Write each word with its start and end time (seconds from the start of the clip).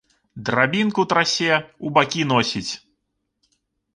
Драбінку 0.47 1.03
трасе, 1.11 1.51
у 1.89 1.91
бакі 1.97 2.23
носіць. 2.31 2.73